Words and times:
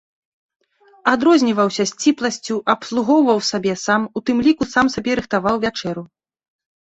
Адрозніваўся 1.11 1.83
сціпласцю, 1.91 2.55
абслугоўваў 2.73 3.39
сабе 3.51 3.73
сам, 3.85 4.01
у 4.19 4.23
тым 4.29 4.37
ліку 4.47 4.63
сам 4.73 4.85
сабе 4.95 5.11
рыхтаваў 5.19 5.55
вячэру. 5.67 6.03